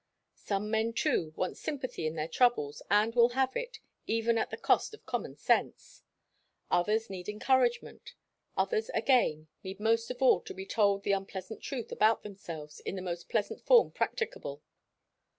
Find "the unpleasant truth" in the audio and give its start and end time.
11.03-11.91